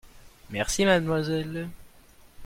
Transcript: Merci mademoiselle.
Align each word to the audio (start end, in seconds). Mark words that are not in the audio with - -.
Merci 0.49 0.83
mademoiselle. 0.87 1.67